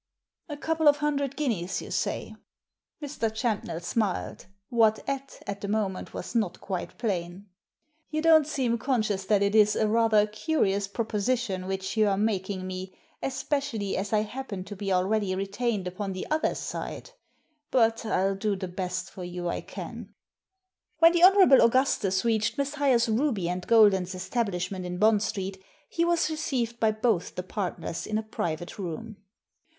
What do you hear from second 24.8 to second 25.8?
in Bond Street